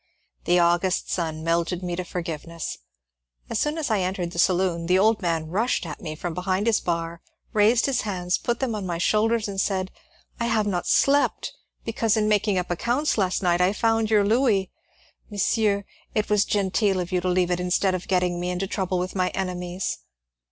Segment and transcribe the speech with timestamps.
[0.45, 2.79] The August sun melted me to forgiveness.
[3.51, 6.65] As soon as I entered the saloon the old man rushed at me from behind
[6.65, 7.21] his bar,
[7.53, 9.97] raised his hands, put them on my shoulders, and said, ^^
[10.39, 11.53] I have not slept,
[11.85, 14.71] because in making up accounts last night I found your louis.
[15.29, 18.97] Monsieur, it was genteel of you to leave it instead of getting me into trouble
[18.97, 19.99] with my enemies."